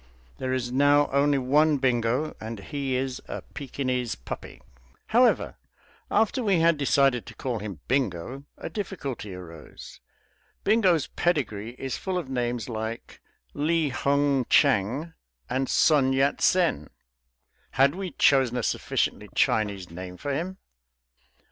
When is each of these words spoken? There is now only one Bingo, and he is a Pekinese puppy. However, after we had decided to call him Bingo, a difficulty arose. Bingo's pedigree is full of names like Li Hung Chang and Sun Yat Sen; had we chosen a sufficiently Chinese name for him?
There 0.39 0.51
is 0.51 0.71
now 0.71 1.11
only 1.11 1.37
one 1.37 1.77
Bingo, 1.77 2.35
and 2.41 2.59
he 2.59 2.95
is 2.95 3.21
a 3.27 3.43
Pekinese 3.43 4.15
puppy. 4.15 4.59
However, 5.09 5.57
after 6.09 6.41
we 6.43 6.59
had 6.59 6.79
decided 6.79 7.27
to 7.27 7.35
call 7.35 7.59
him 7.59 7.81
Bingo, 7.87 8.45
a 8.57 8.67
difficulty 8.67 9.35
arose. 9.35 9.99
Bingo's 10.63 11.05
pedigree 11.05 11.75
is 11.77 11.99
full 11.99 12.17
of 12.17 12.29
names 12.31 12.67
like 12.67 13.21
Li 13.53 13.89
Hung 13.89 14.45
Chang 14.49 15.13
and 15.47 15.69
Sun 15.69 16.13
Yat 16.13 16.41
Sen; 16.41 16.89
had 17.73 17.93
we 17.93 18.09
chosen 18.09 18.57
a 18.57 18.63
sufficiently 18.63 19.29
Chinese 19.35 19.91
name 19.91 20.17
for 20.17 20.33
him? 20.33 20.57